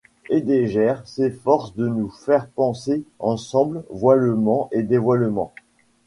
Heidegger 0.31 0.95
s'efforce 1.05 1.75
de 1.75 1.87
nous 1.87 2.09
faire 2.09 2.47
penser 2.47 3.03
ensemble 3.19 3.83
voilement 3.91 4.67
et 4.71 4.81
dévoilement. 4.81 5.53